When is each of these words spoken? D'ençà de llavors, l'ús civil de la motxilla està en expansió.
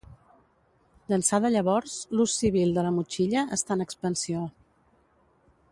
D'ençà 1.11 1.39
de 1.43 1.51
llavors, 1.55 1.97
l'ús 2.19 2.37
civil 2.45 2.73
de 2.79 2.85
la 2.87 2.93
motxilla 2.97 3.47
està 3.59 3.77
en 3.79 3.87
expansió. 3.87 4.47